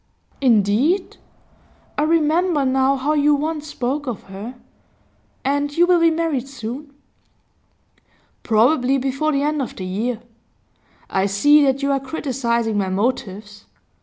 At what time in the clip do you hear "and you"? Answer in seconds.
5.45-5.85